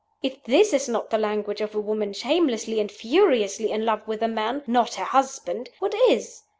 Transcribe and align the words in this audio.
If 0.23 0.43
this 0.45 0.73
is 0.73 0.89
not 0.89 1.11
the 1.11 1.19
language 1.19 1.61
of 1.61 1.75
a 1.75 1.79
woman 1.79 2.11
shamelessly 2.11 2.79
and 2.79 2.91
furiously 2.91 3.69
in 3.69 3.85
love 3.85 4.07
with 4.07 4.23
a 4.23 4.27
man 4.27 4.63
not 4.65 4.95
her 4.95 5.03
husband 5.03 5.69
what 5.77 5.93
is? 5.93 6.41